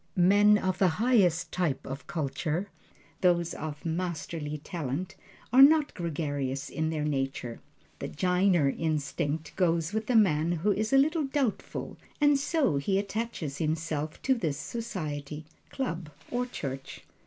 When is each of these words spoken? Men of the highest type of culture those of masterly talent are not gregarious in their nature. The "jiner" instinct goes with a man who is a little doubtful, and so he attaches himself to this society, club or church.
Men 0.15 0.57
of 0.57 0.79
the 0.79 0.87
highest 0.97 1.51
type 1.51 1.85
of 1.85 2.07
culture 2.07 2.69
those 3.21 3.53
of 3.53 3.85
masterly 3.85 4.57
talent 4.57 5.13
are 5.53 5.61
not 5.61 5.93
gregarious 5.93 6.71
in 6.71 6.89
their 6.89 7.03
nature. 7.05 7.59
The 7.99 8.09
"jiner" 8.09 8.67
instinct 8.75 9.55
goes 9.55 9.93
with 9.93 10.09
a 10.09 10.15
man 10.15 10.53
who 10.53 10.71
is 10.71 10.91
a 10.91 10.97
little 10.97 11.25
doubtful, 11.25 11.97
and 12.19 12.39
so 12.39 12.77
he 12.77 12.97
attaches 12.97 13.59
himself 13.59 14.19
to 14.23 14.33
this 14.33 14.57
society, 14.57 15.45
club 15.69 16.09
or 16.31 16.47
church. 16.47 17.03